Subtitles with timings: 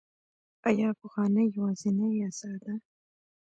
[0.67, 2.73] آیا افغانۍ یوازینۍ اسعار ده؟